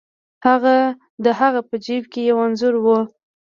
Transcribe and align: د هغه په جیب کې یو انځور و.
د 1.23 1.25
هغه 1.39 1.61
په 1.69 1.75
جیب 1.85 2.03
کې 2.11 2.21
یو 2.29 2.37
انځور 2.45 2.75
و. 2.83 2.85